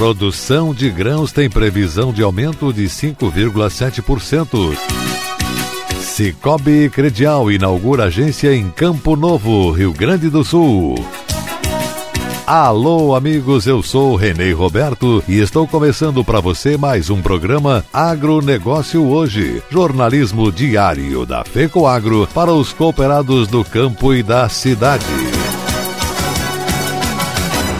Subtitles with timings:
[0.00, 4.74] Produção de grãos tem previsão de aumento de 5,7%.
[6.00, 10.94] Cicobi Credial inaugura agência em Campo Novo, Rio Grande do Sul.
[12.46, 19.06] Alô, amigos, eu sou Renê Roberto e estou começando para você mais um programa Agronegócio
[19.06, 25.04] Hoje, jornalismo diário da FECOAGro para os cooperados do campo e da cidade.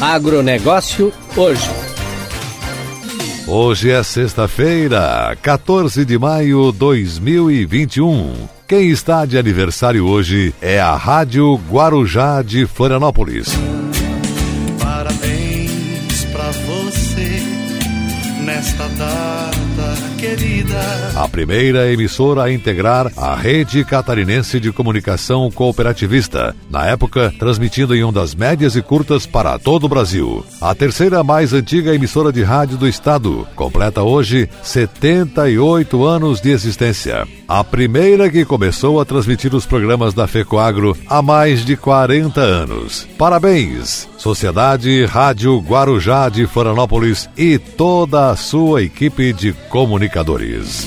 [0.00, 1.68] Agronegócio hoje.
[3.46, 8.32] Hoje é sexta-feira, 14 de maio de 2021.
[8.66, 13.50] Quem está de aniversário hoje é a Rádio Guarujá de Florianópolis.
[18.88, 19.60] Data
[20.18, 21.12] querida.
[21.16, 28.04] A primeira emissora a integrar a rede catarinense de comunicação cooperativista, na época transmitindo em
[28.04, 30.44] ondas médias e curtas para todo o Brasil.
[30.60, 37.39] A terceira mais antiga emissora de rádio do estado, completa hoje 78 anos de existência.
[37.50, 43.08] A primeira que começou a transmitir os programas da FECOAGRO há mais de 40 anos.
[43.18, 44.08] Parabéns!
[44.16, 50.86] Sociedade Rádio Guarujá de Florianópolis e toda a sua equipe de comunicadores.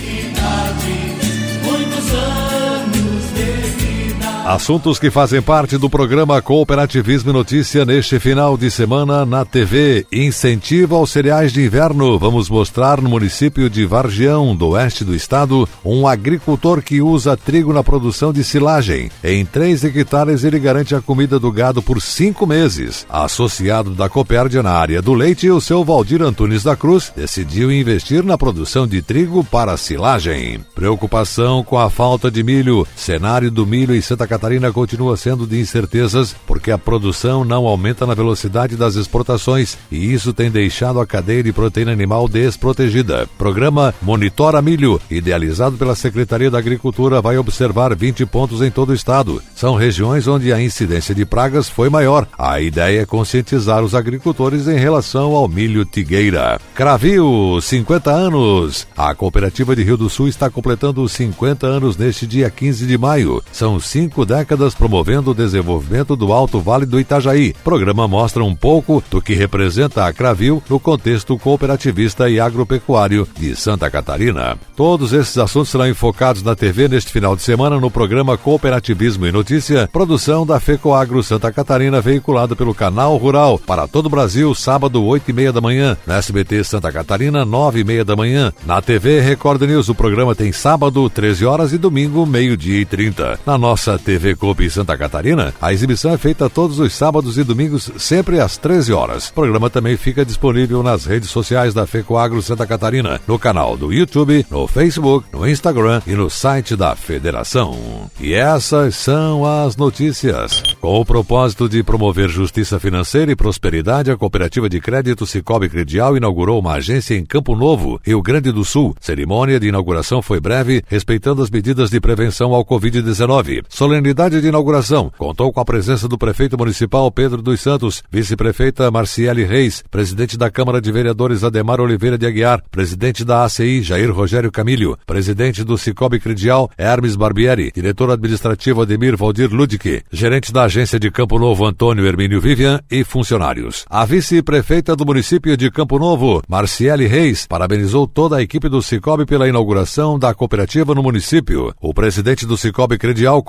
[4.46, 10.06] Assuntos que fazem parte do programa Cooperativismo e Notícia neste final de semana na TV.
[10.12, 12.20] Incentivo aos cereais de inverno.
[12.20, 17.72] Vamos mostrar no município de Vargião, do oeste do estado, um agricultor que usa trigo
[17.72, 19.10] na produção de silagem.
[19.24, 23.08] Em 3 hectares, ele garante a comida do gado por cinco meses.
[23.10, 28.26] Associado da Copérdia na área do leite, o seu Valdir Antunes da Cruz decidiu investir
[28.26, 30.60] na produção de trigo para silagem.
[30.76, 32.86] Preocupação com a falta de milho.
[32.94, 38.04] Cenário do milho em Santa Catarina continua sendo de incertezas porque a produção não aumenta
[38.04, 43.30] na velocidade das exportações e isso tem deixado a cadeia de proteína animal desprotegida.
[43.38, 48.96] Programa Monitora Milho, idealizado pela Secretaria da Agricultura, vai observar 20 pontos em todo o
[48.96, 49.40] estado.
[49.54, 52.28] São regiões onde a incidência de pragas foi maior.
[52.36, 56.60] A ideia é conscientizar os agricultores em relação ao milho tigueira.
[56.74, 58.88] Cravil, 50 anos.
[58.98, 63.44] A cooperativa de Rio do Sul está completando 50 anos neste dia 15 de maio.
[63.52, 67.54] São cinco décadas promovendo o desenvolvimento do Alto Vale do Itajaí.
[67.60, 73.28] O programa mostra um pouco do que representa a Cravil no contexto cooperativista e agropecuário
[73.38, 74.58] de Santa Catarina.
[74.76, 79.32] Todos esses assuntos serão enfocados na TV neste final de semana no programa Cooperativismo e
[79.32, 85.04] Notícia, produção da FECOAGRO Santa Catarina, veiculado pelo Canal Rural para todo o Brasil, sábado,
[85.04, 85.98] 8 e meia da manhã.
[86.06, 88.52] Na SBT Santa Catarina, 9 e meia da manhã.
[88.66, 93.40] Na TV Record News, o programa tem sábado, 13 horas e domingo, meio-dia e 30.
[93.46, 97.92] Na nossa TV Coop Santa Catarina, a exibição é feita todos os sábados e domingos,
[97.98, 99.30] sempre às 13 horas.
[99.30, 103.92] O programa também fica disponível nas redes sociais da FECOAGRO Santa Catarina, no canal do
[103.92, 108.10] YouTube, no Facebook, no Instagram e no site da Federação.
[108.20, 110.62] E essas são as notícias.
[110.80, 116.16] Com o propósito de promover justiça financeira e prosperidade, a Cooperativa de Crédito Cicobi Credial
[116.16, 118.96] inaugurou uma agência em Campo Novo, Rio Grande do Sul.
[119.00, 123.64] Cerimônia de inauguração foi breve, respeitando as medidas de prevenção ao Covid-19.
[123.68, 129.46] Solenidade de inauguração contou com a presença do prefeito municipal Pedro dos Santos, vice-prefeita Marciele
[129.46, 134.52] Reis, presidente da Câmara de Vereadores Ademar Oliveira de Aguiar, presidente da ACI Jair Rogério
[134.52, 141.00] Camilho, presidente do Cicobi Credial Hermes Barbieri, diretor administrativo Ademir Valdir Ludwig, gerente da Agência
[141.00, 143.86] de Campo Novo Antônio Hermínio Vivian e funcionários.
[143.90, 149.26] A vice-prefeita do município de Campo Novo, Marciele Reis, parabenizou toda a equipe do Cicobi
[149.26, 151.74] pela inauguração da cooperativa no município.
[151.80, 153.42] O presidente do Cicobi Credial,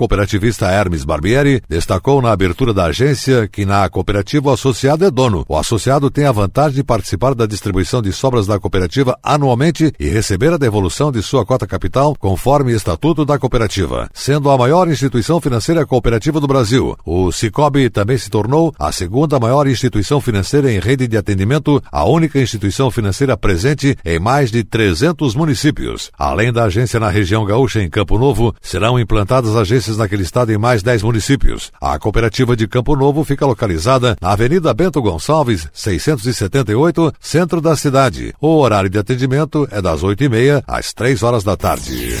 [0.45, 5.43] cooperativista Hermes Barbieri, destacou na abertura da agência que na cooperativa o associado é dono.
[5.47, 10.07] O associado tem a vantagem de participar da distribuição de sobras da cooperativa anualmente e
[10.07, 14.09] receber a devolução de sua cota capital conforme estatuto da cooperativa.
[14.13, 19.39] Sendo a maior instituição financeira cooperativa do Brasil, o Cicobi também se tornou a segunda
[19.39, 24.63] maior instituição financeira em rede de atendimento, a única instituição financeira presente em mais de
[24.63, 26.11] 300 municípios.
[26.17, 30.57] Além da agência na região gaúcha em Campo Novo, serão implantadas agências naquele estado em
[30.57, 31.71] mais 10 municípios.
[31.79, 38.33] A cooperativa de Campo Novo fica localizada na Avenida Bento Gonçalves, 678, centro da cidade.
[38.41, 42.19] O horário de atendimento é das 8h30 às 3 horas da tarde.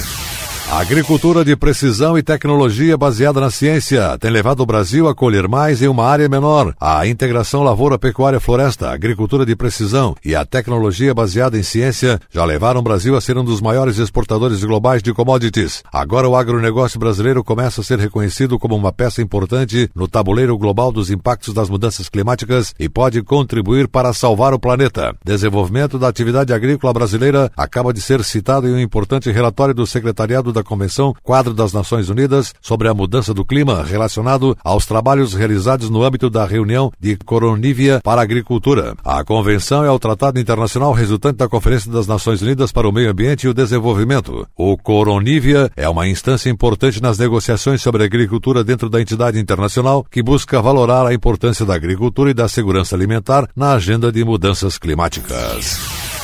[0.67, 5.47] A agricultura de precisão e tecnologia baseada na ciência tem levado o Brasil a colher
[5.47, 6.73] mais em uma área menor.
[6.81, 12.83] A integração lavoura-pecuária-floresta, agricultura de precisão e a tecnologia baseada em ciência já levaram o
[12.83, 15.83] Brasil a ser um dos maiores exportadores globais de commodities.
[15.93, 20.91] Agora o agronegócio brasileiro começa a ser reconhecido como uma peça importante no tabuleiro global
[20.91, 25.15] dos impactos das mudanças climáticas e pode contribuir para salvar o planeta.
[25.23, 30.54] Desenvolvimento da atividade agrícola brasileira acaba de ser citado em um importante relatório do Secretariado
[30.55, 35.89] da Convenção Quadro das Nações Unidas sobre a Mudança do Clima relacionado aos trabalhos realizados
[35.89, 38.95] no âmbito da reunião de Coronívia para a Agricultura.
[39.03, 43.11] A convenção é o tratado internacional resultante da Conferência das Nações Unidas para o Meio
[43.11, 44.47] Ambiente e o Desenvolvimento.
[44.57, 50.23] O Coronívia é uma instância importante nas negociações sobre agricultura dentro da entidade internacional que
[50.23, 56.14] busca valorar a importância da agricultura e da segurança alimentar na agenda de mudanças climáticas.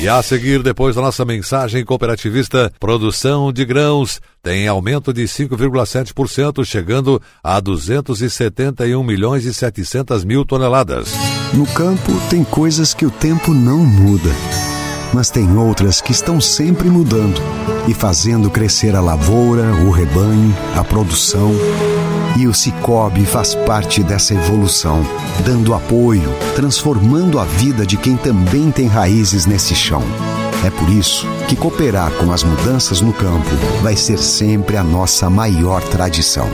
[0.00, 6.64] E a seguir, depois da nossa mensagem cooperativista, produção de grãos tem aumento de 5,7%,
[6.64, 11.12] chegando a 271 milhões e 700 mil toneladas.
[11.52, 14.30] No campo, tem coisas que o tempo não muda,
[15.12, 17.40] mas tem outras que estão sempre mudando
[17.88, 21.50] e fazendo crescer a lavoura, o rebanho, a produção
[22.38, 25.02] e o Cicobi faz parte dessa evolução,
[25.44, 30.00] dando apoio, transformando a vida de quem também tem raízes nesse chão.
[30.64, 33.50] É por isso que cooperar com as mudanças no campo
[33.82, 36.48] vai ser sempre a nossa maior tradição.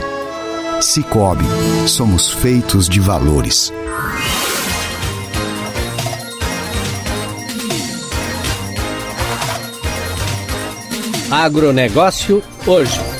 [0.81, 1.45] Cicobi,
[1.85, 3.71] somos feitos de valores.
[11.29, 13.14] Agronegócio hoje.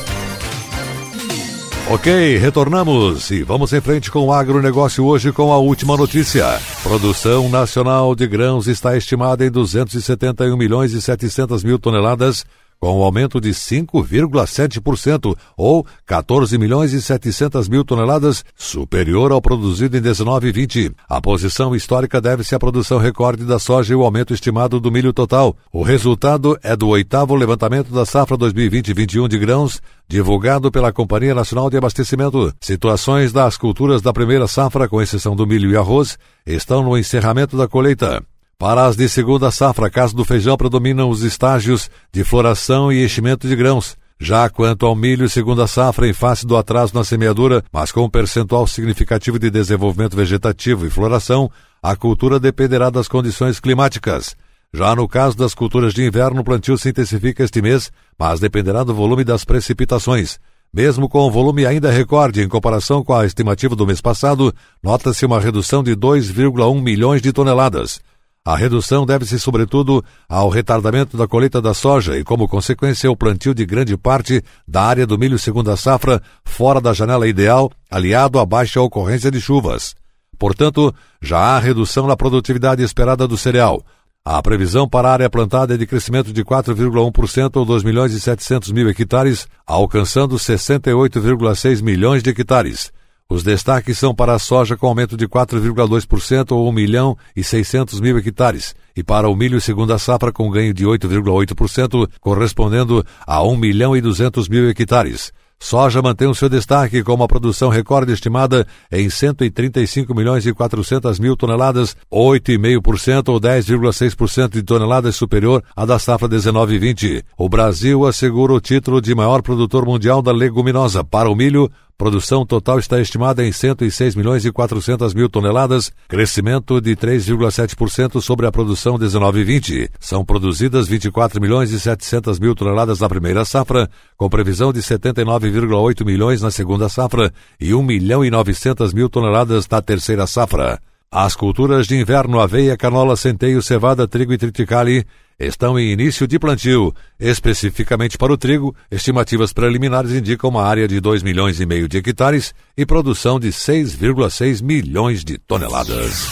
[1.87, 6.43] Ok, retornamos e vamos em frente com o agronegócio hoje com a última notícia.
[6.81, 12.43] Produção nacional de grãos está estimada em 271 milhões e 700 mil toneladas
[12.79, 19.97] com um aumento de 5,7% ou 14 milhões e 700 mil toneladas, superior ao produzido
[19.97, 20.91] em 19 e 20.
[21.09, 25.13] A posição histórica deve-se à produção recorde da soja e o aumento estimado do milho
[25.13, 25.55] total.
[25.71, 31.69] O resultado é do oitavo levantamento da safra 2020-21 de grãos, divulgado pela Companhia Nacional
[31.69, 32.53] de Abastecimento.
[32.59, 37.57] Situações das culturas da primeira safra, com exceção do milho e arroz, estão no encerramento
[37.57, 38.23] da colheita.
[38.57, 43.49] Para as de segunda safra, caso do feijão, predominam os estágios de floração e enchimento
[43.49, 43.97] de grãos.
[44.17, 48.09] Já quanto ao milho, segunda safra, em face do atraso na semeadura, mas com um
[48.09, 51.51] percentual significativo de desenvolvimento vegetativo e floração,
[51.83, 54.37] a cultura dependerá das condições climáticas.
[54.73, 58.85] Já no caso das culturas de inverno, o plantio se intensifica este mês, mas dependerá
[58.85, 60.39] do volume das precipitações.
[60.73, 65.25] Mesmo com o volume ainda recorde em comparação com a estimativa do mês passado, nota-se
[65.25, 67.99] uma redução de 2,1 milhões de toneladas.
[68.45, 73.55] A redução deve-se, sobretudo, ao retardamento da colheita da soja e, como consequência, o plantio
[73.55, 78.45] de grande parte da área do milho segunda safra fora da janela ideal, aliado à
[78.45, 79.95] baixa ocorrência de chuvas.
[80.37, 83.83] Portanto, já há redução na produtividade esperada do cereal.
[84.23, 88.19] A previsão para a área plantada é de crescimento de 4,1% ou 2 milhões e
[88.19, 92.91] 700 mil hectares, alcançando 68,6 milhões de hectares.
[93.27, 97.99] Os destaques são para a soja com aumento de 4,2% ou 1 milhão e 600
[97.99, 103.57] mil hectares, e para o milho segunda safra com ganho de 8,8%, correspondendo a 1
[103.57, 105.33] milhão e 200 mil hectares.
[105.57, 111.17] Soja mantém o seu destaque com uma produção recorde estimada em 135 milhões e 400
[111.17, 117.23] mil toneladas, 8,5% ou 10,6% de toneladas superior à da safra 19/20.
[117.37, 122.45] O Brasil assegura o título de maior produtor mundial da leguminosa para o milho, Produção
[122.45, 128.51] total está estimada em 106 milhões e 400 mil toneladas, crescimento de 3,7% sobre a
[128.51, 129.89] produção 19/20.
[129.97, 136.03] São produzidas 24 milhões e 700 mil toneladas na primeira safra, com previsão de 79,8
[136.03, 140.81] milhões na segunda safra e 1 milhão e 900 mil toneladas na terceira safra.
[141.09, 145.05] As culturas de inverno aveia, canola, centeio, cevada, trigo e triticale
[145.39, 146.93] estão em início de plantio.
[147.19, 151.97] Especificamente para o trigo, estimativas preliminares indicam uma área de 2 milhões e meio de
[151.97, 156.27] hectares e produção de 6,6 milhões de toneladas.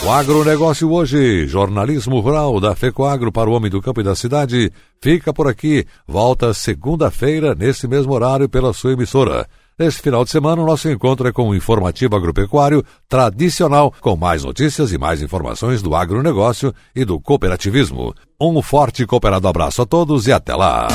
[0.00, 4.70] O agronegócio hoje, jornalismo rural da FECOAGro para o homem do campo e da cidade,
[5.00, 5.84] fica por aqui.
[6.06, 9.48] Volta segunda-feira, nesse mesmo horário, pela sua emissora.
[9.78, 14.42] Neste final de semana, o nosso encontro é com o informativo agropecuário tradicional, com mais
[14.42, 18.12] notícias e mais informações do agronegócio e do cooperativismo.
[18.40, 20.88] Um forte e cooperado abraço a todos e até lá!